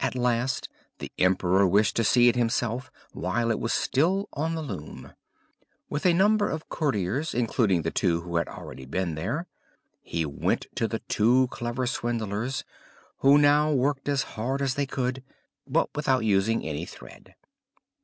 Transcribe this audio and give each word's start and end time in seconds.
At 0.00 0.16
last 0.16 0.68
the 0.98 1.12
emperor 1.20 1.64
wished 1.64 1.94
to 1.94 2.02
see 2.02 2.26
it 2.26 2.34
himself, 2.34 2.90
while 3.12 3.48
it 3.52 3.60
was 3.60 3.72
still 3.72 4.28
on 4.32 4.56
the 4.56 4.60
loom. 4.60 5.12
With 5.88 6.04
a 6.04 6.12
number 6.12 6.48
of 6.48 6.68
courtiers, 6.68 7.32
including 7.32 7.82
the 7.82 7.92
two 7.92 8.22
who 8.22 8.34
had 8.38 8.48
already 8.48 8.86
been 8.86 9.14
there, 9.14 9.46
he 10.00 10.26
went 10.26 10.66
to 10.74 10.88
the 10.88 10.98
two 10.98 11.46
clever 11.52 11.86
swindlers, 11.86 12.64
who 13.18 13.38
now 13.38 13.70
worked 13.72 14.08
as 14.08 14.22
hard 14.34 14.62
as 14.62 14.74
they 14.74 14.84
could, 14.84 15.22
but 15.64 15.90
without 15.94 16.24
using 16.24 16.66
any 16.66 16.84
thread. 16.84 17.36